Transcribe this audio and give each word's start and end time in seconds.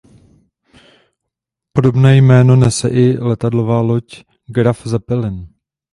Podobné 1.73 2.17
jméno 2.17 2.55
nese 2.55 2.89
i 2.89 3.17
letadlová 3.17 3.81
loď 3.81 4.23
Graf 4.47 4.87
Zeppelin. 4.87 5.47